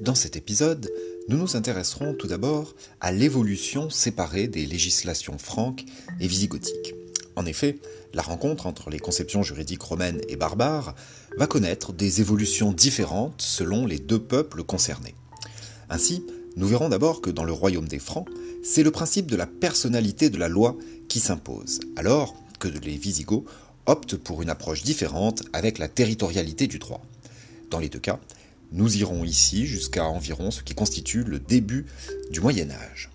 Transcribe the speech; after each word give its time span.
Dans 0.00 0.14
cet 0.14 0.34
épisode, 0.34 0.90
nous 1.28 1.36
nous 1.36 1.56
intéresserons 1.56 2.14
tout 2.14 2.26
d'abord 2.26 2.74
à 3.02 3.12
l'évolution 3.12 3.90
séparée 3.90 4.48
des 4.48 4.64
législations 4.64 5.36
franques 5.36 5.84
et 6.20 6.26
visigothiques. 6.26 6.94
En 7.36 7.44
effet, 7.44 7.78
la 8.14 8.22
rencontre 8.22 8.66
entre 8.66 8.88
les 8.88 8.98
conceptions 8.98 9.42
juridiques 9.42 9.82
romaines 9.82 10.22
et 10.30 10.36
barbares 10.36 10.94
va 11.36 11.46
connaître 11.46 11.92
des 11.92 12.22
évolutions 12.22 12.72
différentes 12.72 13.42
selon 13.42 13.84
les 13.84 13.98
deux 13.98 14.18
peuples 14.18 14.64
concernés. 14.64 15.14
Ainsi, 15.90 16.24
nous 16.56 16.66
verrons 16.66 16.88
d'abord 16.88 17.20
que 17.20 17.30
dans 17.30 17.44
le 17.44 17.52
royaume 17.52 17.86
des 17.86 17.98
Francs, 17.98 18.26
c'est 18.64 18.82
le 18.82 18.90
principe 18.90 19.26
de 19.26 19.36
la 19.36 19.46
personnalité 19.46 20.30
de 20.30 20.38
la 20.38 20.48
loi 20.48 20.78
qui 21.08 21.20
s'impose, 21.20 21.80
alors 21.96 22.34
que 22.58 22.68
les 22.68 22.96
Visigoths 22.96 23.44
optent 23.84 24.16
pour 24.16 24.40
une 24.40 24.50
approche 24.50 24.82
différente 24.82 25.42
avec 25.52 25.76
la 25.76 25.88
territorialité 25.88 26.66
du 26.66 26.78
droit. 26.78 27.02
Dans 27.70 27.78
les 27.78 27.90
deux 27.90 28.00
cas, 28.00 28.18
nous 28.72 28.96
irons 28.98 29.24
ici 29.24 29.66
jusqu'à 29.66 30.04
environ 30.04 30.50
ce 30.50 30.62
qui 30.62 30.74
constitue 30.74 31.24
le 31.24 31.38
début 31.38 31.86
du 32.30 32.40
Moyen 32.40 32.70
Âge. 32.70 33.10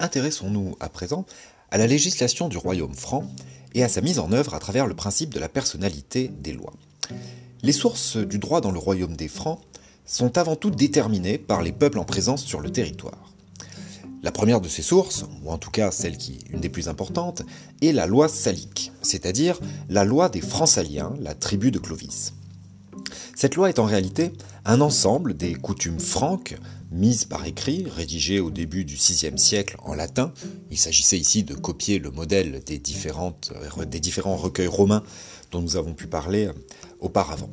Intéressons-nous 0.00 0.76
à 0.80 0.88
présent 0.88 1.26
à 1.70 1.78
la 1.78 1.86
législation 1.86 2.48
du 2.48 2.56
royaume 2.56 2.94
franc 2.94 3.30
et 3.74 3.82
à 3.82 3.88
sa 3.88 4.00
mise 4.00 4.18
en 4.18 4.32
œuvre 4.32 4.54
à 4.54 4.58
travers 4.58 4.86
le 4.86 4.94
principe 4.94 5.34
de 5.34 5.40
la 5.40 5.48
personnalité 5.48 6.28
des 6.28 6.52
lois. 6.52 6.72
Les 7.62 7.72
sources 7.72 8.16
du 8.16 8.38
droit 8.38 8.60
dans 8.60 8.70
le 8.70 8.78
royaume 8.78 9.16
des 9.16 9.28
Francs 9.28 9.60
sont 10.06 10.38
avant 10.38 10.56
tout 10.56 10.70
déterminées 10.70 11.38
par 11.38 11.62
les 11.62 11.72
peuples 11.72 11.98
en 11.98 12.04
présence 12.04 12.44
sur 12.44 12.60
le 12.60 12.70
territoire. 12.70 13.27
La 14.22 14.32
première 14.32 14.60
de 14.60 14.68
ces 14.68 14.82
sources, 14.82 15.24
ou 15.44 15.50
en 15.50 15.58
tout 15.58 15.70
cas 15.70 15.90
celle 15.90 16.16
qui 16.16 16.32
est 16.32 16.50
une 16.52 16.60
des 16.60 16.68
plus 16.68 16.88
importantes, 16.88 17.42
est 17.82 17.92
la 17.92 18.06
loi 18.06 18.28
salique, 18.28 18.92
c'est-à-dire 19.00 19.60
la 19.88 20.04
loi 20.04 20.28
des 20.28 20.40
Francs-Saliens, 20.40 21.14
la 21.20 21.34
tribu 21.34 21.70
de 21.70 21.78
Clovis. 21.78 22.34
Cette 23.36 23.54
loi 23.54 23.68
est 23.68 23.78
en 23.78 23.84
réalité 23.84 24.32
un 24.64 24.80
ensemble 24.80 25.36
des 25.36 25.54
coutumes 25.54 26.00
franques 26.00 26.56
mises 26.90 27.24
par 27.24 27.46
écrit, 27.46 27.86
rédigées 27.88 28.40
au 28.40 28.50
début 28.50 28.84
du 28.84 28.94
VIe 28.94 29.38
siècle 29.38 29.76
en 29.84 29.94
latin. 29.94 30.32
Il 30.70 30.78
s'agissait 30.78 31.18
ici 31.18 31.44
de 31.44 31.54
copier 31.54 31.98
le 31.98 32.10
modèle 32.10 32.60
des 32.64 32.78
différents 32.78 33.36
recueils 34.36 34.66
romains 34.66 35.04
dont 35.52 35.62
nous 35.62 35.76
avons 35.76 35.94
pu 35.94 36.06
parler 36.06 36.46
euh, 36.46 36.52
auparavant. 37.00 37.50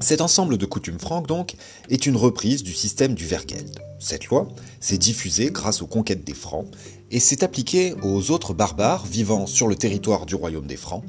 Cet 0.00 0.20
ensemble 0.20 0.58
de 0.58 0.66
coutumes 0.66 0.98
franques, 0.98 1.26
donc, 1.26 1.54
est 1.88 2.06
une 2.06 2.16
reprise 2.16 2.62
du 2.62 2.72
système 2.72 3.14
du 3.14 3.26
Vergeld. 3.26 3.80
Cette 3.98 4.26
loi 4.26 4.48
s'est 4.80 4.98
diffusée 4.98 5.50
grâce 5.50 5.82
aux 5.82 5.86
conquêtes 5.86 6.24
des 6.24 6.34
Francs 6.34 6.66
et 7.10 7.20
s'est 7.20 7.42
appliquée 7.42 7.94
aux 8.02 8.30
autres 8.30 8.54
barbares 8.54 9.06
vivant 9.06 9.46
sur 9.46 9.66
le 9.66 9.74
territoire 9.74 10.24
du 10.24 10.34
royaume 10.34 10.66
des 10.66 10.76
Francs 10.76 11.02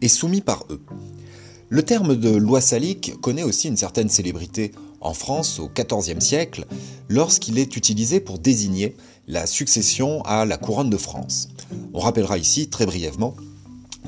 et 0.00 0.08
soumis 0.08 0.42
par 0.42 0.64
eux. 0.70 0.80
Le 1.68 1.82
terme 1.82 2.14
de 2.14 2.30
loi 2.30 2.60
salique 2.60 3.20
connaît 3.20 3.42
aussi 3.42 3.66
une 3.66 3.76
certaine 3.76 4.08
célébrité 4.08 4.70
en 5.00 5.14
France 5.14 5.58
au 5.58 5.68
XIVe 5.68 6.20
siècle 6.20 6.66
lorsqu'il 7.08 7.58
est 7.58 7.76
utilisé 7.76 8.20
pour 8.20 8.38
désigner 8.38 8.94
la 9.26 9.46
succession 9.46 10.22
à 10.22 10.44
la 10.44 10.56
couronne 10.56 10.90
de 10.90 10.96
France. 10.96 11.48
On 11.92 11.98
rappellera 11.98 12.38
ici 12.38 12.68
très 12.68 12.86
brièvement 12.86 13.34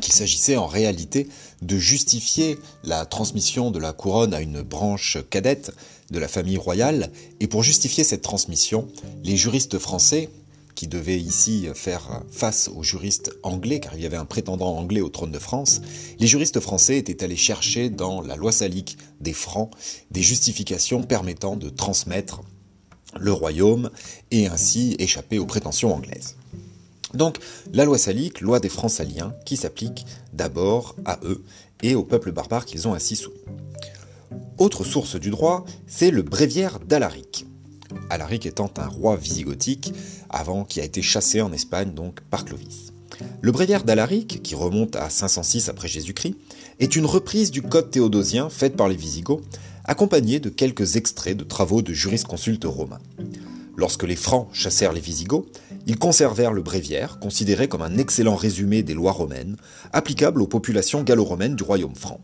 qu'il 0.00 0.14
s'agissait 0.14 0.56
en 0.56 0.66
réalité 0.66 1.28
de 1.62 1.76
justifier 1.76 2.58
la 2.84 3.04
transmission 3.06 3.70
de 3.70 3.78
la 3.78 3.92
couronne 3.92 4.34
à 4.34 4.40
une 4.40 4.62
branche 4.62 5.18
cadette 5.30 5.72
de 6.10 6.18
la 6.18 6.28
famille 6.28 6.56
royale, 6.56 7.10
et 7.40 7.46
pour 7.46 7.62
justifier 7.62 8.04
cette 8.04 8.22
transmission, 8.22 8.88
les 9.24 9.36
juristes 9.36 9.78
français 9.78 10.30
qui 10.74 10.86
devait 10.86 11.18
ici 11.18 11.66
faire 11.74 12.22
face 12.30 12.70
aux 12.74 12.84
juristes 12.84 13.32
anglais, 13.42 13.80
car 13.80 13.96
il 13.96 14.02
y 14.02 14.06
avait 14.06 14.16
un 14.16 14.24
prétendant 14.24 14.76
anglais 14.76 15.00
au 15.00 15.08
trône 15.08 15.32
de 15.32 15.38
France, 15.40 15.80
les 16.20 16.28
juristes 16.28 16.60
français 16.60 16.98
étaient 16.98 17.24
allés 17.24 17.36
chercher 17.36 17.90
dans 17.90 18.20
la 18.20 18.36
loi 18.36 18.52
salique 18.52 18.96
des 19.20 19.32
Francs 19.32 19.70
des 20.12 20.22
justifications 20.22 21.02
permettant 21.02 21.56
de 21.56 21.68
transmettre 21.68 22.42
le 23.18 23.32
royaume 23.32 23.90
et 24.30 24.46
ainsi 24.46 24.94
échapper 25.00 25.40
aux 25.40 25.46
prétentions 25.46 25.92
anglaises. 25.92 26.37
Donc 27.14 27.38
la 27.72 27.84
loi 27.84 27.98
salique, 27.98 28.40
loi 28.40 28.60
des 28.60 28.68
Francs 28.68 28.90
saliens, 28.90 29.32
qui 29.44 29.56
s'applique 29.56 30.06
d'abord 30.32 30.96
à 31.04 31.18
eux 31.24 31.42
et 31.82 31.94
au 31.94 32.04
peuple 32.04 32.32
barbare 32.32 32.66
qu'ils 32.66 32.88
ont 32.88 32.94
ainsi 32.94 33.16
soumis. 33.16 33.36
Autre 34.58 34.84
source 34.84 35.16
du 35.16 35.30
droit, 35.30 35.64
c'est 35.86 36.10
le 36.10 36.22
bréviaire 36.22 36.80
d'Alaric. 36.80 37.46
Alaric 38.10 38.44
étant 38.46 38.70
un 38.76 38.86
roi 38.86 39.16
visigothique 39.16 39.92
avant 40.28 40.64
qui 40.64 40.80
a 40.80 40.84
été 40.84 41.00
chassé 41.00 41.40
en 41.40 41.52
Espagne 41.52 41.92
donc 41.92 42.20
par 42.22 42.44
Clovis. 42.44 42.92
Le 43.40 43.52
bréviaire 43.52 43.84
d'Alaric, 43.84 44.42
qui 44.42 44.54
remonte 44.54 44.96
à 44.96 45.10
506 45.10 45.68
après 45.68 45.88
Jésus-Christ, 45.88 46.36
est 46.80 46.96
une 46.96 47.06
reprise 47.06 47.50
du 47.50 47.62
code 47.62 47.90
théodosien 47.90 48.50
faite 48.50 48.76
par 48.76 48.88
les 48.88 48.96
Visigoths, 48.96 49.44
accompagnée 49.84 50.38
de 50.38 50.50
quelques 50.50 50.96
extraits 50.96 51.36
de 51.36 51.44
travaux 51.44 51.82
de 51.82 51.92
jurisconsultes 51.92 52.66
romains. 52.66 53.00
Lorsque 53.78 54.02
les 54.02 54.16
Francs 54.16 54.48
chassèrent 54.52 54.92
les 54.92 55.00
Visigoths, 55.00 55.46
ils 55.86 56.00
conservèrent 56.00 56.52
le 56.52 56.62
bréviaire, 56.62 57.20
considéré 57.20 57.68
comme 57.68 57.82
un 57.82 57.96
excellent 57.96 58.34
résumé 58.34 58.82
des 58.82 58.92
lois 58.92 59.12
romaines, 59.12 59.56
applicable 59.92 60.42
aux 60.42 60.48
populations 60.48 61.04
gallo-romaines 61.04 61.54
du 61.54 61.62
royaume 61.62 61.94
franc. 61.94 62.20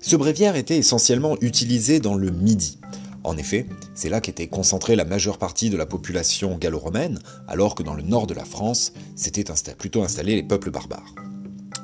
Ce 0.00 0.16
bréviaire 0.16 0.56
était 0.56 0.78
essentiellement 0.78 1.36
utilisé 1.42 2.00
dans 2.00 2.14
le 2.14 2.30
Midi, 2.30 2.78
en 3.24 3.38
effet, 3.38 3.66
c'est 3.94 4.10
là 4.10 4.20
qu'était 4.20 4.48
concentrée 4.48 4.96
la 4.96 5.06
majeure 5.06 5.38
partie 5.38 5.70
de 5.70 5.78
la 5.78 5.86
population 5.86 6.56
gallo-romaine, 6.58 7.18
alors 7.48 7.74
que 7.74 7.82
dans 7.82 7.94
le 7.94 8.02
nord 8.02 8.26
de 8.26 8.34
la 8.34 8.44
France, 8.44 8.92
s'étaient 9.16 9.44
plutôt 9.78 10.02
installés 10.02 10.34
les 10.34 10.42
peuples 10.42 10.70
barbares. 10.70 11.14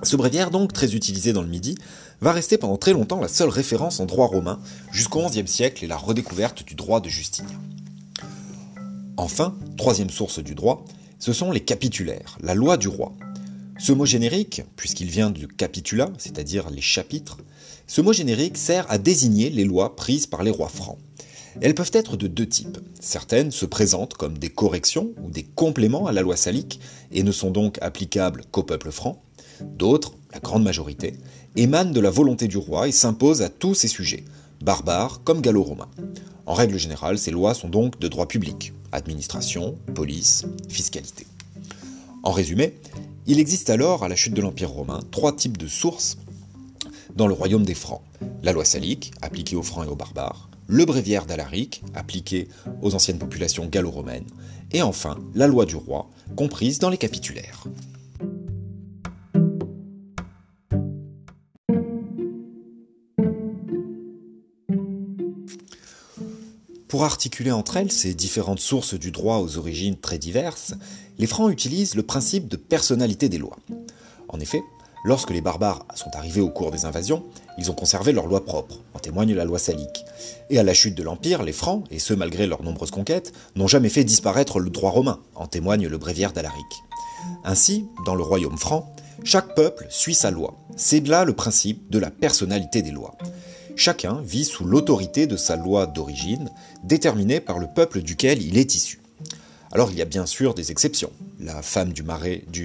Ce 0.02 0.16
bréviaire, 0.16 0.50
donc 0.50 0.72
très 0.72 0.94
utilisé 0.94 1.32
dans 1.32 1.42
le 1.42 1.48
Midi, 1.48 1.76
va 2.20 2.32
rester 2.32 2.58
pendant 2.58 2.76
très 2.76 2.92
longtemps 2.92 3.20
la 3.20 3.28
seule 3.28 3.48
référence 3.48 4.00
en 4.00 4.06
droit 4.06 4.26
romain, 4.26 4.60
jusqu'au 4.92 5.26
XIe 5.26 5.48
siècle 5.48 5.82
et 5.82 5.88
la 5.88 5.96
redécouverte 5.96 6.62
du 6.64 6.74
droit 6.74 7.00
de 7.00 7.08
Justinien. 7.08 7.58
Enfin, 9.20 9.54
troisième 9.76 10.08
source 10.08 10.38
du 10.38 10.54
droit, 10.54 10.82
ce 11.18 11.34
sont 11.34 11.52
les 11.52 11.60
capitulaires, 11.60 12.38
la 12.40 12.54
loi 12.54 12.78
du 12.78 12.88
roi. 12.88 13.12
Ce 13.78 13.92
mot 13.92 14.06
générique, 14.06 14.62
puisqu'il 14.76 15.10
vient 15.10 15.28
du 15.28 15.46
capitula, 15.46 16.08
c'est-à-dire 16.16 16.70
les 16.70 16.80
chapitres, 16.80 17.36
ce 17.86 18.00
mot 18.00 18.14
générique 18.14 18.56
sert 18.56 18.90
à 18.90 18.96
désigner 18.96 19.50
les 19.50 19.64
lois 19.64 19.94
prises 19.94 20.26
par 20.26 20.42
les 20.42 20.50
rois 20.50 20.70
francs. 20.70 20.96
Elles 21.60 21.74
peuvent 21.74 21.90
être 21.92 22.16
de 22.16 22.28
deux 22.28 22.46
types. 22.46 22.78
Certaines 22.98 23.50
se 23.50 23.66
présentent 23.66 24.14
comme 24.14 24.38
des 24.38 24.48
corrections 24.48 25.10
ou 25.22 25.30
des 25.30 25.44
compléments 25.44 26.06
à 26.06 26.12
la 26.12 26.22
loi 26.22 26.36
salique 26.36 26.80
et 27.12 27.22
ne 27.22 27.30
sont 27.30 27.50
donc 27.50 27.76
applicables 27.82 28.44
qu'au 28.50 28.62
peuple 28.62 28.90
franc. 28.90 29.22
D'autres, 29.60 30.14
la 30.32 30.40
grande 30.40 30.64
majorité, 30.64 31.12
émanent 31.56 31.92
de 31.92 32.00
la 32.00 32.08
volonté 32.08 32.48
du 32.48 32.56
roi 32.56 32.88
et 32.88 32.92
s'imposent 32.92 33.42
à 33.42 33.50
tous 33.50 33.74
ses 33.74 33.88
sujets, 33.88 34.24
barbares 34.62 35.20
comme 35.24 35.42
gallo-romains. 35.42 35.90
En 36.50 36.54
règle 36.54 36.80
générale, 36.80 37.16
ces 37.16 37.30
lois 37.30 37.54
sont 37.54 37.68
donc 37.68 38.00
de 38.00 38.08
droit 38.08 38.26
public, 38.26 38.72
administration, 38.90 39.76
police, 39.94 40.46
fiscalité. 40.68 41.24
En 42.24 42.32
résumé, 42.32 42.74
il 43.28 43.38
existe 43.38 43.70
alors, 43.70 44.02
à 44.02 44.08
la 44.08 44.16
chute 44.16 44.34
de 44.34 44.42
l'Empire 44.42 44.70
romain, 44.70 44.98
trois 45.12 45.32
types 45.32 45.58
de 45.58 45.68
sources 45.68 46.18
dans 47.14 47.28
le 47.28 47.34
royaume 47.34 47.62
des 47.62 47.76
Francs. 47.76 48.00
La 48.42 48.50
loi 48.50 48.64
salique, 48.64 49.12
appliquée 49.22 49.54
aux 49.54 49.62
Francs 49.62 49.86
et 49.86 49.88
aux 49.88 49.94
barbares, 49.94 50.50
le 50.66 50.84
bréviaire 50.84 51.24
d'Alaric, 51.24 51.84
appliqué 51.94 52.48
aux 52.82 52.96
anciennes 52.96 53.20
populations 53.20 53.66
gallo-romaines, 53.66 54.26
et 54.72 54.82
enfin 54.82 55.18
la 55.36 55.46
loi 55.46 55.66
du 55.66 55.76
roi, 55.76 56.10
comprise 56.34 56.80
dans 56.80 56.90
les 56.90 56.98
capitulaires. 56.98 57.62
Pour 66.90 67.04
articuler 67.04 67.52
entre 67.52 67.76
elles 67.76 67.92
ces 67.92 68.14
différentes 68.14 68.60
sources 68.60 68.94
du 68.94 69.12
droit 69.12 69.38
aux 69.38 69.56
origines 69.56 69.96
très 69.96 70.18
diverses, 70.18 70.74
les 71.18 71.26
Francs 71.26 71.50
utilisent 71.50 71.94
le 71.94 72.02
principe 72.02 72.48
de 72.48 72.56
personnalité 72.56 73.28
des 73.28 73.38
lois. 73.38 73.56
En 74.28 74.40
effet, 74.40 74.60
Lorsque 75.02 75.30
les 75.30 75.40
barbares 75.40 75.86
sont 75.94 76.14
arrivés 76.14 76.42
au 76.42 76.50
cours 76.50 76.70
des 76.70 76.84
invasions, 76.84 77.24
ils 77.56 77.70
ont 77.70 77.74
conservé 77.74 78.12
leurs 78.12 78.26
lois 78.26 78.44
propres, 78.44 78.80
en 78.92 78.98
témoigne 78.98 79.32
la 79.32 79.46
loi 79.46 79.58
salique. 79.58 80.04
Et 80.50 80.58
à 80.58 80.62
la 80.62 80.74
chute 80.74 80.94
de 80.94 81.02
l'Empire, 81.02 81.42
les 81.42 81.54
Francs, 81.54 81.86
et 81.90 81.98
ce 81.98 82.12
malgré 82.12 82.46
leurs 82.46 82.62
nombreuses 82.62 82.90
conquêtes, 82.90 83.32
n'ont 83.56 83.66
jamais 83.66 83.88
fait 83.88 84.04
disparaître 84.04 84.60
le 84.60 84.68
droit 84.68 84.90
romain, 84.90 85.20
en 85.36 85.46
témoigne 85.46 85.88
le 85.88 85.96
bréviaire 85.96 86.34
d'Alaric. 86.34 86.82
Ainsi, 87.44 87.86
dans 88.04 88.14
le 88.14 88.22
royaume 88.22 88.58
franc, 88.58 88.94
chaque 89.24 89.54
peuple 89.54 89.86
suit 89.88 90.14
sa 90.14 90.30
loi. 90.30 90.54
C'est 90.76 91.06
là 91.06 91.24
le 91.24 91.32
principe 91.32 91.90
de 91.90 91.98
la 91.98 92.10
personnalité 92.10 92.82
des 92.82 92.90
lois. 92.90 93.16
Chacun 93.76 94.20
vit 94.22 94.44
sous 94.44 94.64
l'autorité 94.64 95.26
de 95.26 95.36
sa 95.36 95.56
loi 95.56 95.86
d'origine, 95.86 96.50
déterminée 96.84 97.40
par 97.40 97.58
le 97.58 97.66
peuple 97.74 98.02
duquel 98.02 98.42
il 98.42 98.58
est 98.58 98.74
issu. 98.74 99.00
Alors 99.72 99.90
il 99.90 99.98
y 99.98 100.02
a 100.02 100.06
bien 100.06 100.26
sûr 100.26 100.54
des 100.54 100.70
exceptions. 100.70 101.12
La 101.38 101.62
femme, 101.62 101.92
du 101.92 102.02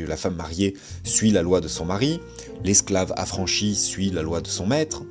la 0.05 0.17
femme 0.17 0.35
mariée 0.35 0.75
suit 1.03 1.31
la 1.31 1.41
loi 1.41 1.61
de 1.61 1.67
son 1.67 1.85
mari, 1.85 2.19
l'esclave 2.63 3.13
affranchi 3.15 3.75
suit 3.75 4.09
la 4.09 4.23
loi 4.23 4.41
de 4.41 4.47
son 4.47 4.65
maître, 4.65 5.03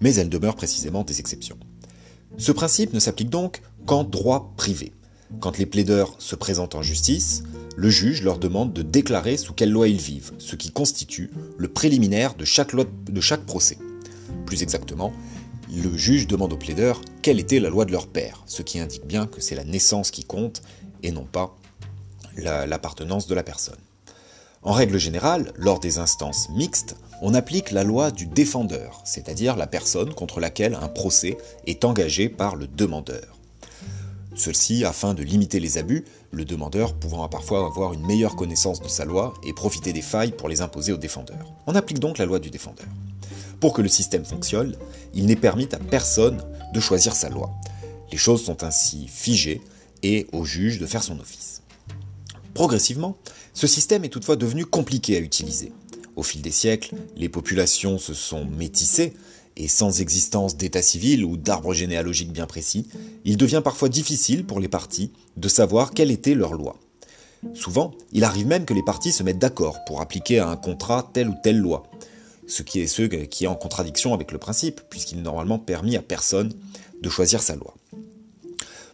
mais 0.00 0.14
elles 0.14 0.28
demeurent 0.28 0.56
précisément 0.56 1.04
des 1.04 1.20
exceptions. 1.20 1.58
Ce 2.36 2.52
principe 2.52 2.92
ne 2.92 2.98
s'applique 2.98 3.30
donc 3.30 3.62
qu'en 3.86 4.04
droit 4.04 4.52
privé. 4.56 4.92
Quand 5.40 5.56
les 5.58 5.66
plaideurs 5.66 6.16
se 6.18 6.34
présentent 6.34 6.74
en 6.74 6.82
justice, 6.82 7.44
le 7.76 7.88
juge 7.88 8.22
leur 8.22 8.38
demande 8.38 8.72
de 8.72 8.82
déclarer 8.82 9.36
sous 9.36 9.54
quelle 9.54 9.70
loi 9.70 9.88
ils 9.88 9.96
vivent, 9.96 10.32
ce 10.38 10.56
qui 10.56 10.72
constitue 10.72 11.30
le 11.56 11.68
préliminaire 11.68 12.34
de 12.34 12.44
chaque 12.44 13.46
procès. 13.46 13.78
Plus 14.46 14.62
exactement, 14.62 15.12
le 15.70 15.96
juge 15.96 16.26
demande 16.26 16.52
aux 16.52 16.58
plaideurs 16.58 17.00
quelle 17.22 17.40
était 17.40 17.60
la 17.60 17.70
loi 17.70 17.84
de 17.84 17.92
leur 17.92 18.06
père, 18.06 18.42
ce 18.46 18.62
qui 18.62 18.78
indique 18.78 19.06
bien 19.06 19.26
que 19.26 19.40
c'est 19.40 19.54
la 19.54 19.64
naissance 19.64 20.10
qui 20.10 20.24
compte 20.24 20.62
et 21.02 21.10
non 21.10 21.24
pas 21.24 21.56
l'appartenance 22.36 23.26
de 23.26 23.34
la 23.34 23.42
personne. 23.42 23.78
En 24.62 24.72
règle 24.72 24.98
générale, 24.98 25.52
lors 25.56 25.80
des 25.80 25.98
instances 25.98 26.48
mixtes, 26.50 26.96
on 27.20 27.34
applique 27.34 27.70
la 27.70 27.84
loi 27.84 28.10
du 28.10 28.26
défendeur, 28.26 29.00
c'est-à-dire 29.04 29.56
la 29.56 29.66
personne 29.66 30.14
contre 30.14 30.40
laquelle 30.40 30.74
un 30.74 30.88
procès 30.88 31.36
est 31.66 31.84
engagé 31.84 32.28
par 32.28 32.56
le 32.56 32.66
demandeur. 32.66 33.38
Ceci 34.34 34.84
afin 34.84 35.14
de 35.14 35.22
limiter 35.22 35.60
les 35.60 35.78
abus, 35.78 36.04
le 36.30 36.44
demandeur 36.44 36.94
pouvant 36.94 37.28
parfois 37.28 37.66
avoir 37.66 37.92
une 37.92 38.06
meilleure 38.06 38.36
connaissance 38.36 38.80
de 38.80 38.88
sa 38.88 39.04
loi 39.04 39.34
et 39.44 39.52
profiter 39.52 39.92
des 39.92 40.00
failles 40.00 40.32
pour 40.32 40.48
les 40.48 40.62
imposer 40.62 40.92
au 40.92 40.96
défendeur. 40.96 41.52
On 41.66 41.74
applique 41.74 41.98
donc 41.98 42.18
la 42.18 42.24
loi 42.24 42.38
du 42.38 42.50
défendeur. 42.50 42.86
Pour 43.62 43.72
que 43.72 43.80
le 43.80 43.88
système 43.88 44.24
fonctionne, 44.24 44.74
il 45.14 45.26
n'est 45.26 45.36
permis 45.36 45.68
à 45.70 45.78
personne 45.78 46.42
de 46.74 46.80
choisir 46.80 47.14
sa 47.14 47.28
loi. 47.28 47.48
Les 48.10 48.18
choses 48.18 48.44
sont 48.44 48.64
ainsi 48.64 49.06
figées 49.06 49.60
et 50.02 50.26
au 50.32 50.44
juge 50.44 50.80
de 50.80 50.86
faire 50.86 51.04
son 51.04 51.20
office. 51.20 51.62
Progressivement, 52.54 53.16
ce 53.54 53.68
système 53.68 54.04
est 54.04 54.08
toutefois 54.08 54.34
devenu 54.34 54.66
compliqué 54.66 55.16
à 55.16 55.20
utiliser. 55.20 55.72
Au 56.16 56.24
fil 56.24 56.42
des 56.42 56.50
siècles, 56.50 56.96
les 57.16 57.28
populations 57.28 57.98
se 57.98 58.14
sont 58.14 58.44
métissées, 58.44 59.12
et 59.54 59.68
sans 59.68 60.00
existence 60.00 60.56
d'état 60.56 60.82
civil 60.82 61.24
ou 61.24 61.36
d'arbre 61.36 61.72
généalogique 61.72 62.32
bien 62.32 62.46
précis, 62.46 62.88
il 63.24 63.36
devient 63.36 63.62
parfois 63.62 63.88
difficile 63.88 64.44
pour 64.44 64.58
les 64.58 64.66
partis 64.66 65.12
de 65.36 65.46
savoir 65.46 65.92
quelle 65.92 66.10
était 66.10 66.34
leur 66.34 66.54
loi. 66.54 66.80
Souvent, 67.54 67.92
il 68.10 68.24
arrive 68.24 68.48
même 68.48 68.64
que 68.64 68.74
les 68.74 68.82
partis 68.82 69.12
se 69.12 69.22
mettent 69.22 69.38
d'accord 69.38 69.84
pour 69.84 70.00
appliquer 70.00 70.40
à 70.40 70.48
un 70.48 70.56
contrat 70.56 71.08
telle 71.12 71.28
ou 71.28 71.36
telle 71.44 71.58
loi, 71.58 71.84
ce 72.52 72.62
qui 72.62 72.80
est 72.80 73.46
en 73.46 73.54
contradiction 73.54 74.12
avec 74.14 74.30
le 74.30 74.38
principe, 74.38 74.82
puisqu'il 74.90 75.16
n'est 75.16 75.22
normalement 75.22 75.58
permis 75.58 75.96
à 75.96 76.02
personne 76.02 76.52
de 77.00 77.08
choisir 77.08 77.42
sa 77.42 77.56
loi. 77.56 77.74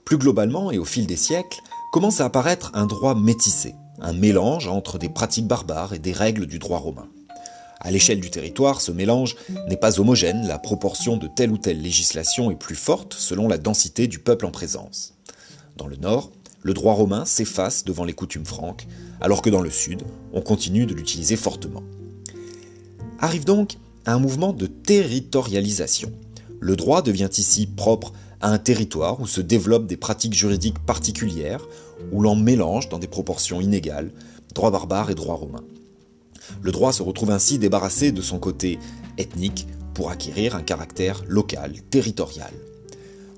Plus 0.04 0.16
globalement, 0.16 0.70
et 0.70 0.78
au 0.78 0.84
fil 0.84 1.06
des 1.06 1.16
siècles, 1.16 1.58
commence 1.92 2.20
à 2.20 2.24
apparaître 2.24 2.70
un 2.74 2.86
droit 2.86 3.14
métissé, 3.14 3.74
un 4.00 4.12
mélange 4.12 4.68
entre 4.68 4.98
des 4.98 5.08
pratiques 5.08 5.46
barbares 5.46 5.92
et 5.92 5.98
des 5.98 6.12
règles 6.12 6.46
du 6.46 6.58
droit 6.58 6.78
romain. 6.78 7.08
À 7.80 7.90
l'échelle 7.90 8.20
du 8.20 8.30
territoire, 8.30 8.80
ce 8.80 8.92
mélange 8.92 9.36
n'est 9.68 9.76
pas 9.76 10.00
homogène, 10.00 10.46
la 10.46 10.58
proportion 10.58 11.16
de 11.16 11.28
telle 11.28 11.50
ou 11.50 11.58
telle 11.58 11.80
législation 11.80 12.50
est 12.50 12.56
plus 12.56 12.76
forte 12.76 13.14
selon 13.14 13.48
la 13.48 13.58
densité 13.58 14.06
du 14.06 14.18
peuple 14.18 14.46
en 14.46 14.50
présence. 14.50 15.14
Dans 15.76 15.86
le 15.86 15.96
nord, 15.96 16.30
le 16.62 16.74
droit 16.74 16.94
romain 16.94 17.24
s'efface 17.24 17.84
devant 17.84 18.04
les 18.04 18.14
coutumes 18.14 18.46
franques, 18.46 18.86
alors 19.20 19.42
que 19.42 19.50
dans 19.50 19.60
le 19.60 19.70
sud, 19.70 20.02
on 20.32 20.40
continue 20.40 20.86
de 20.86 20.94
l'utiliser 20.94 21.36
fortement. 21.36 21.82
Arrive 23.18 23.44
donc 23.44 23.78
un 24.06 24.18
mouvement 24.18 24.52
de 24.52 24.66
territorialisation. 24.66 26.12
Le 26.60 26.76
droit 26.76 27.02
devient 27.02 27.30
ici 27.36 27.66
propre 27.66 28.12
à 28.40 28.50
un 28.50 28.58
territoire 28.58 29.20
où 29.20 29.26
se 29.26 29.40
développent 29.40 29.86
des 29.86 29.96
pratiques 29.96 30.34
juridiques 30.34 30.78
particulières, 30.78 31.66
où 32.12 32.20
l'on 32.20 32.36
mélange 32.36 32.88
dans 32.88 32.98
des 32.98 33.08
proportions 33.08 33.60
inégales 33.60 34.12
droit 34.54 34.70
barbare 34.70 35.10
et 35.10 35.14
droit 35.14 35.34
romain. 35.34 35.64
Le 36.62 36.72
droit 36.72 36.92
se 36.92 37.02
retrouve 37.02 37.30
ainsi 37.30 37.58
débarrassé 37.58 38.12
de 38.12 38.22
son 38.22 38.38
côté 38.38 38.78
ethnique 39.18 39.66
pour 39.94 40.10
acquérir 40.10 40.54
un 40.54 40.62
caractère 40.62 41.22
local, 41.26 41.74
territorial. 41.90 42.52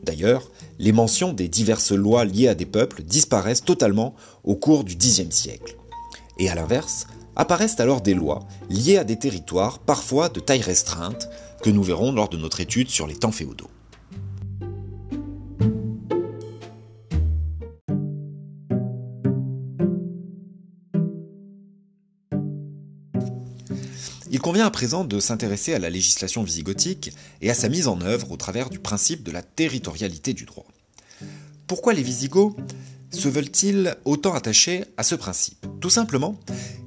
D'ailleurs, 0.03 0.51
les 0.79 0.93
mentions 0.93 1.33
des 1.33 1.49
diverses 1.49 1.93
lois 1.93 2.25
liées 2.25 2.49
à 2.49 2.55
des 2.55 2.67
peuples 2.67 3.03
disparaissent 3.03 3.65
totalement 3.65 4.15
au 4.45 4.57
cours 4.57 4.85
du 4.85 4.97
Xe 4.97 5.31
siècle. 5.31 5.77
Et 6.39 6.49
à 6.49 6.55
l'inverse, 6.55 7.07
apparaissent 7.37 7.81
alors 7.81 8.01
des 8.01 8.15
lois 8.15 8.41
liées 8.69 8.99
à 8.99 9.05
des 9.05 9.19
territoires 9.19 9.79
parfois 9.79 10.29
de 10.29 10.41
taille 10.41 10.63
restreinte, 10.63 11.29
que 11.63 11.71
nous 11.71 11.83
verrons 11.83 12.13
lors 12.13 12.29
de 12.29 12.37
notre 12.37 12.61
étude 12.61 12.89
sur 12.89 13.07
les 13.07 13.17
temps 13.17 13.33
féodaux. 13.33 13.71
Il 24.33 24.41
convient 24.41 24.65
à 24.65 24.71
présent 24.71 25.05
de 25.05 25.21
s'intéresser 25.21 25.75
à 25.75 25.79
la 25.79 25.91
législation 25.91 26.43
visigothique 26.43 27.13
et 27.43 27.51
à 27.51 27.55
sa 27.55 27.69
mise 27.69 27.89
en 27.89 28.01
œuvre 28.01 28.31
au 28.31 28.37
travers 28.37 28.71
du 28.71 28.79
principe 28.79 29.23
de 29.23 29.33
la 29.33 29.43
territorialité 29.43 30.33
du 30.33 30.45
droit. 30.45 30.67
Pourquoi 31.67 31.93
les 31.93 32.03
Visigoths 32.03 32.57
se 33.11 33.29
veulent-ils 33.29 33.97
autant 34.05 34.33
attachés 34.33 34.85
à 34.97 35.03
ce 35.03 35.15
principe? 35.15 35.67
Tout 35.81 35.91
simplement 35.91 36.39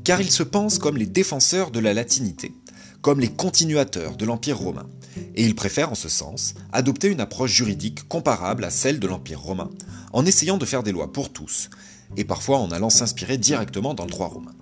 car 0.03 0.21
ils 0.21 0.31
se 0.31 0.43
pensent 0.43 0.79
comme 0.79 0.97
les 0.97 1.05
défenseurs 1.05 1.71
de 1.71 1.79
la 1.79 1.93
latinité, 1.93 2.53
comme 3.01 3.19
les 3.19 3.29
continuateurs 3.31 4.15
de 4.17 4.25
l'Empire 4.25 4.57
romain, 4.57 4.87
et 5.35 5.45
ils 5.45 5.55
préfèrent 5.55 5.91
en 5.91 5.95
ce 5.95 6.09
sens 6.09 6.53
adopter 6.71 7.07
une 7.09 7.21
approche 7.21 7.53
juridique 7.53 8.07
comparable 8.07 8.63
à 8.63 8.69
celle 8.69 8.99
de 8.99 9.07
l'Empire 9.07 9.41
romain, 9.41 9.69
en 10.11 10.25
essayant 10.25 10.57
de 10.57 10.65
faire 10.65 10.83
des 10.83 10.91
lois 10.91 11.11
pour 11.11 11.31
tous, 11.31 11.69
et 12.17 12.25
parfois 12.25 12.59
en 12.59 12.71
allant 12.71 12.89
s'inspirer 12.89 13.37
directement 13.37 13.93
dans 13.93 14.05
le 14.05 14.11
droit 14.11 14.27
romain. 14.27 14.53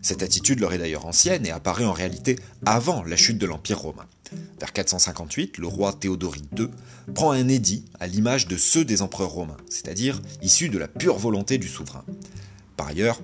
Cette 0.00 0.24
attitude 0.24 0.58
leur 0.58 0.72
est 0.72 0.78
d'ailleurs 0.78 1.06
ancienne 1.06 1.46
et 1.46 1.50
apparaît 1.50 1.84
en 1.84 1.92
réalité 1.92 2.36
avant 2.66 3.04
la 3.04 3.16
chute 3.16 3.38
de 3.38 3.46
l'Empire 3.46 3.78
romain. 3.78 4.06
Vers 4.58 4.72
458, 4.72 5.58
le 5.58 5.66
roi 5.68 5.92
Théodoric 5.92 6.44
II 6.58 6.68
prend 7.14 7.30
un 7.30 7.46
édit 7.46 7.84
à 8.00 8.08
l'image 8.08 8.48
de 8.48 8.56
ceux 8.56 8.84
des 8.84 9.02
empereurs 9.02 9.30
romains, 9.30 9.56
c'est-à-dire 9.68 10.20
issus 10.42 10.70
de 10.70 10.78
la 10.78 10.88
pure 10.88 11.18
volonté 11.18 11.58
du 11.58 11.68
souverain. 11.68 12.04
Par 12.76 12.88
ailleurs, 12.88 13.20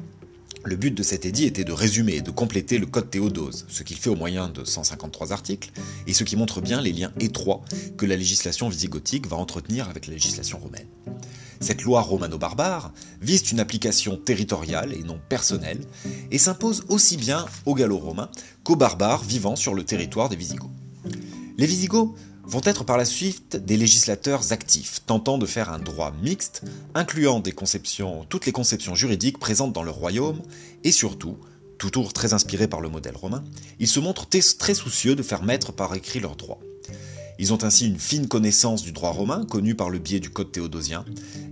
le 0.64 0.76
but 0.76 0.93
de 0.94 1.02
cet 1.02 1.25
édit 1.25 1.44
était 1.44 1.64
de 1.64 1.72
résumer 1.72 2.16
et 2.16 2.20
de 2.20 2.31
compléter 2.31 2.78
le 2.78 2.87
code 2.87 3.10
Théodose, 3.10 3.66
ce 3.69 3.82
qu'il 3.82 3.96
fait 3.96 4.10
au 4.10 4.16
moyen 4.16 4.49
de 4.49 4.64
153 4.64 5.32
articles, 5.32 5.70
et 6.06 6.12
ce 6.12 6.25
qui 6.25 6.37
montre 6.37 6.60
bien 6.60 6.81
les 6.81 6.93
liens 6.93 7.12
étroits 7.20 7.62
que 7.96 8.06
la 8.06 8.16
législation 8.16 8.69
visigothique 8.69 9.26
va 9.26 9.37
entretenir 9.37 9.88
avec 9.88 10.06
la 10.06 10.14
législation 10.14 10.58
romaine. 10.58 10.87
Cette 11.60 11.82
loi 11.82 12.02
romano-barbare 12.02 12.93
vise 13.20 13.50
une 13.50 13.60
application 13.60 14.16
territoriale 14.16 14.93
et 14.94 15.02
non 15.02 15.20
personnelle, 15.28 15.81
et 16.31 16.38
s'impose 16.38 16.84
aussi 16.88 17.16
bien 17.16 17.46
aux 17.66 17.75
Gallo-Romains 17.75 18.31
qu'aux 18.62 18.76
barbares 18.76 19.25
vivant 19.25 19.56
sur 19.56 19.75
le 19.75 19.84
territoire 19.84 20.28
des 20.28 20.37
Visigoths. 20.37 20.70
Les 21.56 21.66
Visigoths 21.66 22.14
vont 22.48 22.62
être 22.64 22.82
par 22.82 22.96
la 22.96 23.04
suite 23.04 23.56
des 23.56 23.76
législateurs 23.76 24.52
actifs, 24.52 25.02
tentant 25.05 25.36
de 25.36 25.44
faire 25.44 25.70
un 25.70 25.78
droit 25.78 26.14
mixte, 26.22 26.62
incluant 26.94 27.43
toutes 27.43 28.46
les 28.46 28.52
conceptions 28.52 28.94
juridiques 28.94 29.38
présentes 29.38 29.74
dans 29.74 29.82
leur 29.82 29.96
royaume, 29.96 30.40
et 30.82 30.90
surtout, 30.90 31.36
toujours 31.76 32.14
très 32.14 32.32
inspirés 32.32 32.67
par 32.67 32.81
le 32.81 32.88
modèle 32.88 33.17
romain, 33.17 33.44
ils 33.78 33.86
se 33.86 34.00
montrent 34.00 34.26
très 34.26 34.74
soucieux 34.74 35.14
de 35.14 35.22
faire 35.22 35.43
mettre 35.43 35.72
par 35.72 35.94
écrit 35.94 36.20
leurs 36.20 36.36
droits. 36.36 36.60
Ils 37.38 37.52
ont 37.52 37.62
ainsi 37.62 37.86
une 37.86 37.98
fine 37.98 38.28
connaissance 38.28 38.82
du 38.82 38.93
droit 38.93 39.10
romain, 39.10 39.44
connu 39.44 39.74
par 39.74 39.90
le 39.90 39.98
biais 39.98 40.19
du 40.19 40.31
code 40.31 40.50
théodosien, 40.50 41.05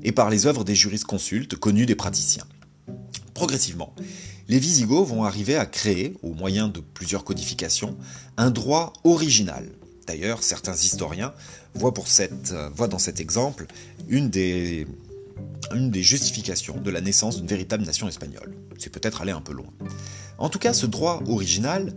et 0.02 0.12
par 0.12 0.30
les 0.30 0.46
œuvres 0.46 0.64
des 0.64 0.74
jurisconsultes, 0.74 1.56
connus 1.56 1.84
des 1.84 1.94
praticiens. 1.94 2.46
Progressivement, 3.34 3.94
les 4.48 4.58
Visigoths 4.58 5.08
vont 5.08 5.24
arriver 5.24 5.56
à 5.56 5.66
créer, 5.66 6.14
au 6.22 6.32
moyen 6.32 6.68
de 6.68 6.80
plusieurs 6.80 7.22
codifications, 7.22 7.98
un 8.38 8.50
droit 8.50 8.94
original. 9.04 9.68
D'ailleurs, 10.06 10.42
certains 10.42 10.74
historiens 10.74 11.34
voient, 11.74 11.92
voient 12.74 12.88
dans 12.88 12.98
cet 12.98 13.20
exemple 13.20 13.66
une 14.08 14.30
des 14.30 14.86
justifications 15.94 16.76
de 16.78 16.90
la 16.90 17.00
naissance 17.00 17.36
d'une 17.36 17.46
véritable 17.46 17.84
nation 17.84 18.08
espagnole. 18.08 18.54
C'est 18.78 18.90
peut-être 18.90 19.22
aller 19.22 19.32
un 19.32 19.40
peu 19.40 19.52
loin. 19.52 19.72
En 20.38 20.48
tout 20.48 20.58
cas, 20.58 20.72
ce 20.72 20.86
droit 20.86 21.22
original 21.26 21.94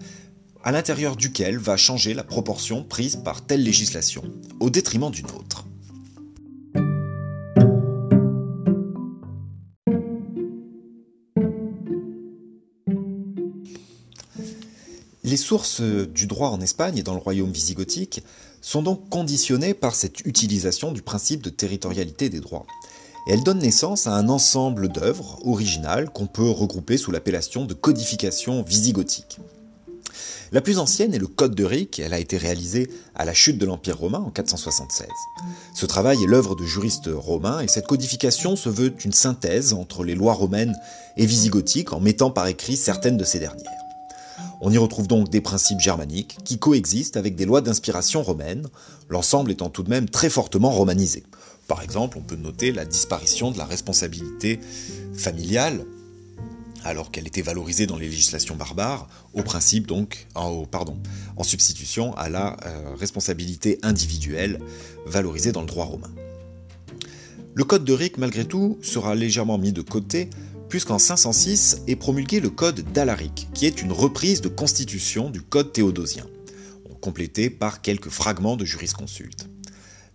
à 0.63 0.71
l'intérieur 0.71 1.15
duquel 1.15 1.57
va 1.57 1.77
changer 1.77 2.13
la 2.13 2.23
proportion 2.23 2.83
prise 2.83 3.15
par 3.15 3.45
telle 3.45 3.63
législation, 3.63 4.23
au 4.59 4.69
détriment 4.69 5.11
d'une 5.11 5.27
autre. 5.27 5.65
Les 15.29 15.37
sources 15.37 15.81
du 15.81 16.25
droit 16.25 16.49
en 16.49 16.59
Espagne 16.59 16.97
et 16.97 17.03
dans 17.03 17.13
le 17.13 17.19
royaume 17.19 17.51
visigothique 17.51 18.23
sont 18.61 18.81
donc 18.81 19.09
conditionnées 19.09 19.75
par 19.75 19.93
cette 19.93 20.21
utilisation 20.21 20.91
du 20.91 21.03
principe 21.03 21.43
de 21.43 21.51
territorialité 21.51 22.29
des 22.29 22.39
droits. 22.39 22.65
Et 23.27 23.33
elles 23.33 23.43
donnent 23.43 23.59
naissance 23.59 24.07
à 24.07 24.15
un 24.15 24.27
ensemble 24.27 24.89
d'œuvres 24.89 25.37
originales 25.45 26.09
qu'on 26.09 26.25
peut 26.25 26.49
regrouper 26.49 26.97
sous 26.97 27.11
l'appellation 27.11 27.65
de 27.65 27.75
codification 27.75 28.63
visigothique. 28.63 29.37
La 30.51 30.61
plus 30.61 30.79
ancienne 30.79 31.13
est 31.13 31.19
le 31.19 31.27
Code 31.27 31.53
de 31.53 31.63
Ric, 31.63 31.99
elle 31.99 32.15
a 32.15 32.19
été 32.19 32.39
réalisée 32.39 32.89
à 33.13 33.23
la 33.23 33.35
chute 33.35 33.59
de 33.59 33.67
l'Empire 33.67 33.99
romain 33.99 34.23
en 34.25 34.31
476. 34.31 35.07
Ce 35.75 35.85
travail 35.85 36.23
est 36.23 36.27
l'œuvre 36.27 36.55
de 36.55 36.65
juristes 36.65 37.11
romains 37.13 37.59
et 37.59 37.67
cette 37.67 37.85
codification 37.85 38.55
se 38.55 38.69
veut 38.69 38.95
une 39.05 39.13
synthèse 39.13 39.73
entre 39.73 40.03
les 40.03 40.15
lois 40.15 40.33
romaines 40.33 40.75
et 41.17 41.27
visigothiques 41.27 41.93
en 41.93 41.99
mettant 41.99 42.31
par 42.31 42.47
écrit 42.47 42.77
certaines 42.77 43.17
de 43.17 43.23
ces 43.23 43.37
dernières. 43.37 43.78
On 44.61 44.71
y 44.71 44.77
retrouve 44.77 45.07
donc 45.07 45.29
des 45.29 45.41
principes 45.41 45.79
germaniques 45.79 46.37
qui 46.43 46.59
coexistent 46.59 47.17
avec 47.17 47.35
des 47.35 47.45
lois 47.45 47.61
d'inspiration 47.61 48.23
romaine, 48.23 48.67
l'ensemble 49.09 49.51
étant 49.51 49.69
tout 49.69 49.83
de 49.83 49.89
même 49.89 50.09
très 50.09 50.29
fortement 50.29 50.69
romanisé. 50.69 51.23
Par 51.67 51.81
exemple, 51.81 52.17
on 52.17 52.21
peut 52.21 52.35
noter 52.35 52.71
la 52.71 52.83
disparition 52.83 53.51
de 53.51 53.57
la 53.57 53.65
responsabilité 53.65 54.59
familiale, 55.13 55.85
alors 56.83 57.11
qu'elle 57.11 57.27
était 57.27 57.41
valorisée 57.41 57.85
dans 57.85 57.97
les 57.97 58.09
législations 58.09 58.55
barbares, 58.55 59.07
au 59.33 59.43
principe 59.43 59.85
donc, 59.85 60.27
en, 60.35 60.65
substitution 61.43 62.15
à 62.15 62.29
la 62.29 62.57
euh, 62.65 62.95
responsabilité 62.95 63.79
individuelle 63.83 64.59
valorisée 65.05 65.51
dans 65.51 65.61
le 65.61 65.67
droit 65.67 65.85
romain. 65.85 66.09
Le 67.53 67.63
code 67.63 67.83
de 67.83 67.93
Ric, 67.93 68.17
malgré 68.17 68.45
tout, 68.45 68.77
sera 68.81 69.15
légèrement 69.15 69.57
mis 69.57 69.71
de 69.71 69.81
côté, 69.81 70.29
puisqu'en 70.69 70.99
506 70.99 71.81
est 71.87 71.95
promulgué 71.95 72.39
le 72.39 72.49
code 72.49 72.81
d'Alaric, 72.93 73.49
qui 73.53 73.65
est 73.65 73.81
une 73.81 73.91
reprise 73.91 74.41
de 74.41 74.49
constitution 74.49 75.29
du 75.29 75.41
code 75.41 75.73
théodosien, 75.73 76.25
complété 77.01 77.49
par 77.49 77.81
quelques 77.81 78.09
fragments 78.09 78.57
de 78.57 78.65
jurisconsulte. 78.65 79.47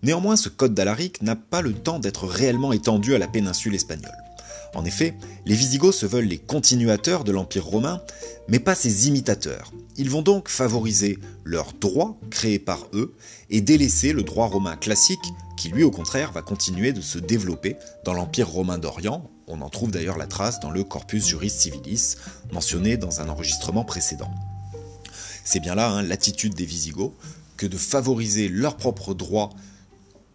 Néanmoins, 0.02 0.36
ce 0.36 0.48
code 0.48 0.74
d'Alaric 0.74 1.22
n'a 1.22 1.36
pas 1.36 1.62
le 1.62 1.72
temps 1.72 1.98
d'être 1.98 2.26
réellement 2.26 2.72
étendu 2.72 3.14
à 3.14 3.18
la 3.18 3.26
péninsule 3.26 3.74
espagnole. 3.74 4.12
En 4.74 4.84
effet, 4.84 5.14
les 5.46 5.54
Visigoths 5.54 5.94
se 5.94 6.06
veulent 6.06 6.26
les 6.26 6.38
continuateurs 6.38 7.24
de 7.24 7.32
l'Empire 7.32 7.64
romain, 7.64 8.02
mais 8.48 8.58
pas 8.58 8.74
ses 8.74 9.08
imitateurs. 9.08 9.72
Ils 9.96 10.10
vont 10.10 10.22
donc 10.22 10.48
favoriser 10.48 11.18
leurs 11.44 11.72
droits 11.74 12.18
créés 12.30 12.58
par 12.58 12.88
eux 12.92 13.14
et 13.50 13.60
délaisser 13.60 14.12
le 14.12 14.24
droit 14.24 14.48
romain 14.48 14.76
classique 14.76 15.20
qui 15.56 15.68
lui 15.68 15.84
au 15.84 15.90
contraire 15.90 16.32
va 16.32 16.42
continuer 16.42 16.92
de 16.92 17.00
se 17.00 17.18
développer 17.18 17.76
dans 18.04 18.12
l'Empire 18.12 18.48
romain 18.48 18.78
d'Orient. 18.78 19.30
On 19.46 19.60
en 19.60 19.68
trouve 19.68 19.90
d'ailleurs 19.90 20.18
la 20.18 20.26
trace 20.26 20.60
dans 20.60 20.70
le 20.70 20.84
Corpus 20.84 21.26
Juris 21.26 21.50
Civilis, 21.50 22.16
mentionné 22.52 22.96
dans 22.96 23.20
un 23.20 23.28
enregistrement 23.28 23.84
précédent. 23.84 24.30
C'est 25.44 25.60
bien 25.60 25.74
là 25.74 25.90
hein, 25.90 26.02
l'attitude 26.02 26.54
des 26.54 26.64
Visigoths 26.64 27.14
que 27.56 27.66
de 27.66 27.76
favoriser 27.76 28.48
leurs 28.48 28.76
propres 28.76 29.14
droits 29.14 29.50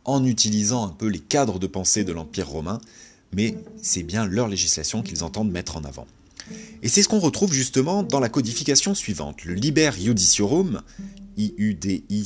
en 0.06 0.24
utilisant 0.26 0.86
un 0.86 0.94
peu 0.94 1.08
les 1.08 1.20
cadres 1.20 1.60
de 1.60 1.68
pensée 1.68 2.04
de 2.04 2.12
l'Empire 2.12 2.48
romain 2.48 2.80
mais 3.34 3.56
c'est 3.82 4.04
bien 4.04 4.26
leur 4.26 4.48
législation 4.48 5.02
qu'ils 5.02 5.24
entendent 5.24 5.52
mettre 5.52 5.78
en 5.78 5.84
avant. 5.84 6.06
Et 6.82 6.90
c'est 6.90 7.04
ce 7.04 7.10
qu'on 7.10 7.20
retrouve 7.20 7.54
justement 7.54 8.02
dans 8.02 8.20
la 8.20 8.30
codification 8.30 8.96
suivante, 8.96 9.46
le 9.46 9.54
Liber 9.54 9.92
Judiciorum, 10.00 10.82
I-U-D-I-C-I-O-R-U-M, 11.38 12.24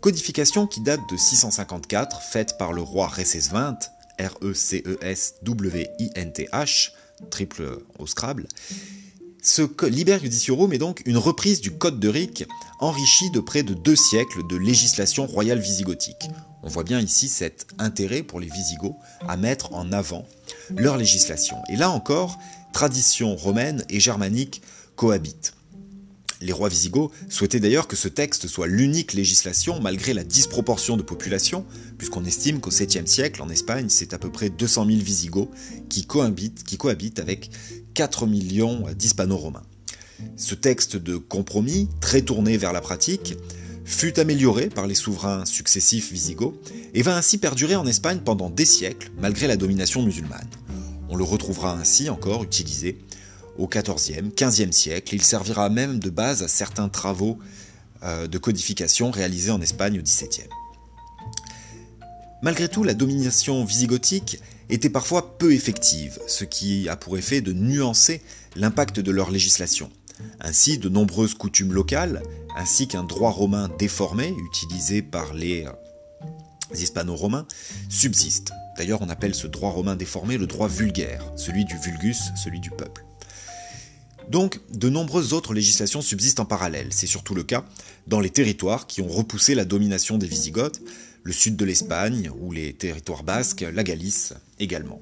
codification 0.00 0.66
qui 0.66 0.82
date 0.82 1.00
de 1.10 1.16
654, 1.16 2.20
faite 2.20 2.58
par 2.58 2.74
le 2.74 2.82
roi 2.82 3.08
Recesvint, 3.08 3.78
R-E-C-E-S-W-I-N-T-H, 4.20 6.92
triple 7.30 7.78
au 7.98 8.06
Scrabble. 8.06 8.46
Ce 9.42 9.62
Liber 9.86 10.18
Judiciorum 10.20 10.74
est 10.74 10.78
donc 10.78 11.00
une 11.06 11.16
reprise 11.16 11.62
du 11.62 11.70
Code 11.70 11.98
de 11.98 12.08
Ric, 12.08 12.44
enrichi 12.78 13.30
de 13.30 13.40
près 13.40 13.62
de 13.62 13.72
deux 13.72 13.96
siècles 13.96 14.46
de 14.46 14.56
législation 14.56 15.26
royale 15.26 15.58
visigothique. 15.58 16.28
On 16.62 16.68
voit 16.68 16.84
bien 16.84 17.00
ici 17.00 17.26
cet 17.28 17.66
intérêt 17.78 18.22
pour 18.22 18.38
les 18.38 18.48
Visigoths 18.48 18.96
à 19.26 19.38
mettre 19.38 19.72
en 19.72 19.92
avant 19.92 20.26
leur 20.76 20.98
législation. 20.98 21.56
Et 21.70 21.76
là 21.76 21.90
encore, 21.90 22.38
tradition 22.74 23.34
romaine 23.34 23.82
et 23.88 23.98
germanique 23.98 24.60
cohabitent. 24.94 25.54
Les 26.42 26.52
rois 26.52 26.70
visigoths 26.70 27.12
souhaitaient 27.28 27.60
d'ailleurs 27.60 27.86
que 27.86 27.96
ce 27.96 28.08
texte 28.08 28.46
soit 28.46 28.66
l'unique 28.66 29.12
législation 29.12 29.78
malgré 29.78 30.14
la 30.14 30.24
disproportion 30.24 30.96
de 30.96 31.02
population, 31.02 31.66
puisqu'on 31.98 32.24
estime 32.24 32.60
qu'au 32.60 32.70
7e 32.70 33.06
siècle, 33.06 33.42
en 33.42 33.50
Espagne, 33.50 33.86
c'est 33.90 34.14
à 34.14 34.18
peu 34.18 34.30
près 34.30 34.48
200 34.48 34.86
000 34.86 34.98
visigoths 35.00 35.50
qui 35.90 36.06
cohabitent, 36.06 36.64
qui 36.64 36.78
cohabitent 36.78 37.18
avec 37.18 37.50
4 37.92 38.26
millions 38.26 38.86
d'hispano-romains. 38.96 39.64
Ce 40.36 40.54
texte 40.54 40.96
de 40.96 41.18
compromis, 41.18 41.88
très 42.00 42.22
tourné 42.22 42.56
vers 42.56 42.72
la 42.72 42.80
pratique, 42.80 43.34
fut 43.84 44.18
amélioré 44.18 44.68
par 44.68 44.86
les 44.86 44.94
souverains 44.94 45.44
successifs 45.44 46.12
visigoths 46.12 46.72
et 46.94 47.02
va 47.02 47.16
ainsi 47.16 47.36
perdurer 47.36 47.76
en 47.76 47.86
Espagne 47.86 48.20
pendant 48.24 48.48
des 48.48 48.64
siècles 48.64 49.10
malgré 49.18 49.46
la 49.46 49.56
domination 49.56 50.02
musulmane. 50.02 50.48
On 51.10 51.16
le 51.16 51.24
retrouvera 51.24 51.76
ainsi 51.76 52.08
encore 52.08 52.44
utilisé 52.44 52.98
au 53.58 53.68
XIVe, 53.68 54.30
XVe 54.34 54.72
siècle. 54.72 55.14
Il 55.14 55.22
servira 55.22 55.68
même 55.68 55.98
de 55.98 56.10
base 56.10 56.42
à 56.42 56.48
certains 56.48 56.88
travaux 56.88 57.38
euh, 58.02 58.26
de 58.26 58.38
codification 58.38 59.10
réalisés 59.10 59.50
en 59.50 59.60
Espagne 59.60 59.98
au 59.98 60.02
XVIIe. 60.02 60.48
Malgré 62.42 62.68
tout, 62.68 62.82
la 62.82 62.94
domination 62.94 63.64
visigothique 63.64 64.40
était 64.70 64.88
parfois 64.88 65.36
peu 65.36 65.52
effective, 65.52 66.18
ce 66.26 66.44
qui 66.44 66.88
a 66.88 66.96
pour 66.96 67.18
effet 67.18 67.42
de 67.42 67.52
nuancer 67.52 68.22
l'impact 68.56 69.00
de 69.00 69.10
leur 69.10 69.30
législation. 69.30 69.90
Ainsi, 70.40 70.78
de 70.78 70.88
nombreuses 70.88 71.34
coutumes 71.34 71.72
locales, 71.72 72.22
ainsi 72.56 72.88
qu'un 72.88 73.04
droit 73.04 73.30
romain 73.30 73.70
déformé 73.78 74.34
utilisé 74.50 75.02
par 75.02 75.34
les 75.34 75.66
hispano-romains, 76.74 77.46
subsistent. 77.88 78.52
D'ailleurs, 78.76 79.02
on 79.02 79.08
appelle 79.08 79.34
ce 79.34 79.46
droit 79.46 79.70
romain 79.70 79.96
déformé 79.96 80.38
le 80.38 80.46
droit 80.46 80.68
vulgaire, 80.68 81.22
celui 81.36 81.64
du 81.64 81.76
vulgus, 81.76 82.30
celui 82.36 82.60
du 82.60 82.70
peuple. 82.70 83.04
Donc, 84.30 84.60
de 84.72 84.88
nombreuses 84.88 85.32
autres 85.32 85.54
législations 85.54 86.02
subsistent 86.02 86.38
en 86.38 86.44
parallèle. 86.44 86.86
C'est 86.90 87.08
surtout 87.08 87.34
le 87.34 87.42
cas 87.42 87.64
dans 88.06 88.20
les 88.20 88.30
territoires 88.30 88.86
qui 88.86 89.02
ont 89.02 89.08
repoussé 89.08 89.56
la 89.56 89.64
domination 89.64 90.18
des 90.18 90.28
Visigoths, 90.28 90.80
le 91.24 91.32
sud 91.32 91.56
de 91.56 91.64
l'Espagne 91.64 92.30
ou 92.40 92.52
les 92.52 92.72
territoires 92.72 93.24
basques, 93.24 93.64
la 93.74 93.82
Galice 93.82 94.34
également. 94.60 95.00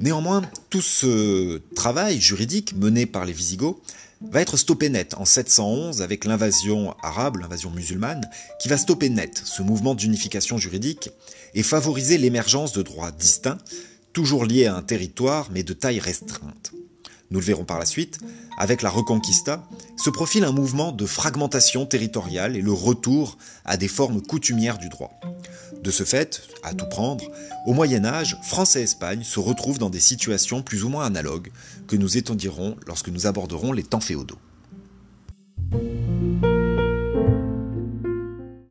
Néanmoins, 0.00 0.42
tout 0.68 0.82
ce 0.82 1.58
travail 1.76 2.20
juridique 2.20 2.74
mené 2.74 3.06
par 3.06 3.24
les 3.24 3.32
Visigoths 3.32 3.80
va 4.20 4.40
être 4.40 4.56
stoppé 4.56 4.88
net 4.88 5.14
en 5.14 5.24
711 5.24 6.02
avec 6.02 6.24
l'invasion 6.24 6.96
arabe, 7.04 7.36
l'invasion 7.36 7.70
musulmane, 7.70 8.28
qui 8.60 8.66
va 8.68 8.78
stopper 8.78 9.10
net 9.10 9.40
ce 9.44 9.62
mouvement 9.62 9.94
d'unification 9.94 10.58
juridique 10.58 11.10
et 11.54 11.62
favoriser 11.62 12.18
l'émergence 12.18 12.72
de 12.72 12.82
droits 12.82 13.12
distincts, 13.12 13.58
toujours 14.12 14.44
liés 14.44 14.66
à 14.66 14.74
un 14.74 14.82
territoire 14.82 15.50
mais 15.52 15.62
de 15.62 15.72
taille 15.72 16.00
restreinte. 16.00 16.72
Nous 17.30 17.38
le 17.38 17.44
verrons 17.44 17.64
par 17.64 17.78
la 17.78 17.86
suite, 17.86 18.18
avec 18.58 18.82
la 18.82 18.90
Reconquista, 18.90 19.62
se 19.96 20.10
profile 20.10 20.44
un 20.44 20.52
mouvement 20.52 20.90
de 20.90 21.06
fragmentation 21.06 21.86
territoriale 21.86 22.56
et 22.56 22.60
le 22.60 22.72
retour 22.72 23.38
à 23.64 23.76
des 23.76 23.86
formes 23.86 24.20
coutumières 24.20 24.78
du 24.78 24.88
droit. 24.88 25.20
De 25.82 25.90
ce 25.90 26.04
fait, 26.04 26.42
à 26.62 26.74
tout 26.74 26.88
prendre, 26.88 27.24
au 27.66 27.72
Moyen 27.72 28.04
Âge, 28.04 28.36
France 28.42 28.74
et 28.74 28.82
Espagne 28.82 29.22
se 29.22 29.38
retrouvent 29.38 29.78
dans 29.78 29.90
des 29.90 30.00
situations 30.00 30.62
plus 30.62 30.82
ou 30.82 30.88
moins 30.88 31.04
analogues 31.04 31.52
que 31.86 31.96
nous 31.96 32.16
étudierons 32.16 32.76
lorsque 32.86 33.08
nous 33.08 33.26
aborderons 33.26 33.72
les 33.72 33.84
temps 33.84 34.00
féodaux. 34.00 34.38